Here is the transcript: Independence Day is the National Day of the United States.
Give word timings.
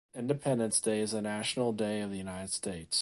Independence 0.15 0.79
Day 0.79 0.99
is 1.01 1.11
the 1.11 1.21
National 1.21 1.73
Day 1.73 2.01
of 2.01 2.09
the 2.09 2.17
United 2.17 2.49
States. 2.51 2.99